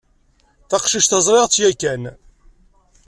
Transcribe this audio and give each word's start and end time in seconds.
Taqcict-a 0.69 1.19
ẓriɣ-tt 1.25 1.61
yakan. 1.61 2.03